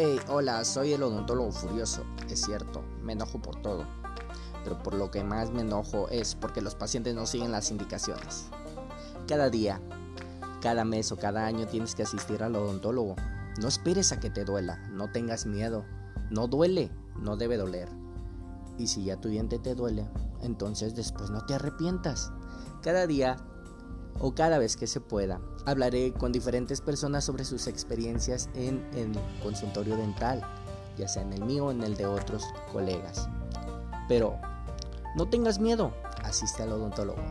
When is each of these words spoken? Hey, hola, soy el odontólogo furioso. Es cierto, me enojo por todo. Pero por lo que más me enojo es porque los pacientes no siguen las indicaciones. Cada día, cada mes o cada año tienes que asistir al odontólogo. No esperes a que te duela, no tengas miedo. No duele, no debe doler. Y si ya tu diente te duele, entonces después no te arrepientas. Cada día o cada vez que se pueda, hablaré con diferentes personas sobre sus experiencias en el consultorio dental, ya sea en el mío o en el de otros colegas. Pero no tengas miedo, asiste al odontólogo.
Hey, 0.00 0.20
hola, 0.28 0.64
soy 0.64 0.92
el 0.92 1.02
odontólogo 1.02 1.50
furioso. 1.50 2.04
Es 2.30 2.42
cierto, 2.42 2.84
me 3.02 3.14
enojo 3.14 3.42
por 3.42 3.60
todo. 3.60 3.84
Pero 4.62 4.80
por 4.80 4.94
lo 4.94 5.10
que 5.10 5.24
más 5.24 5.50
me 5.50 5.62
enojo 5.62 6.08
es 6.08 6.36
porque 6.36 6.60
los 6.60 6.76
pacientes 6.76 7.16
no 7.16 7.26
siguen 7.26 7.50
las 7.50 7.72
indicaciones. 7.72 8.46
Cada 9.26 9.50
día, 9.50 9.80
cada 10.62 10.84
mes 10.84 11.10
o 11.10 11.16
cada 11.16 11.46
año 11.46 11.66
tienes 11.66 11.96
que 11.96 12.04
asistir 12.04 12.44
al 12.44 12.54
odontólogo. 12.54 13.16
No 13.60 13.66
esperes 13.66 14.12
a 14.12 14.20
que 14.20 14.30
te 14.30 14.44
duela, 14.44 14.76
no 14.92 15.10
tengas 15.10 15.46
miedo. 15.46 15.84
No 16.30 16.46
duele, 16.46 16.92
no 17.16 17.36
debe 17.36 17.56
doler. 17.56 17.88
Y 18.78 18.86
si 18.86 19.02
ya 19.02 19.20
tu 19.20 19.28
diente 19.28 19.58
te 19.58 19.74
duele, 19.74 20.08
entonces 20.42 20.94
después 20.94 21.30
no 21.30 21.44
te 21.44 21.54
arrepientas. 21.54 22.30
Cada 22.82 23.08
día 23.08 23.36
o 24.20 24.34
cada 24.34 24.58
vez 24.58 24.76
que 24.76 24.86
se 24.86 25.00
pueda, 25.00 25.40
hablaré 25.64 26.12
con 26.12 26.32
diferentes 26.32 26.80
personas 26.80 27.24
sobre 27.24 27.44
sus 27.44 27.66
experiencias 27.66 28.48
en 28.54 28.84
el 28.94 29.12
consultorio 29.42 29.96
dental, 29.96 30.42
ya 30.96 31.08
sea 31.08 31.22
en 31.22 31.32
el 31.32 31.44
mío 31.44 31.66
o 31.66 31.70
en 31.70 31.82
el 31.82 31.96
de 31.96 32.06
otros 32.06 32.44
colegas. 32.72 33.28
Pero 34.08 34.38
no 35.14 35.28
tengas 35.28 35.58
miedo, 35.58 35.92
asiste 36.22 36.62
al 36.62 36.72
odontólogo. 36.72 37.22